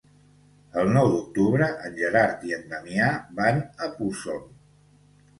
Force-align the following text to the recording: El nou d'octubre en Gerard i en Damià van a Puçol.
El 0.83 0.87
nou 0.93 1.09
d'octubre 1.09 1.67
en 1.89 1.99
Gerard 1.99 2.41
i 2.51 2.55
en 2.57 2.63
Damià 2.71 3.09
van 3.41 3.61
a 3.89 3.91
Puçol. 3.99 4.41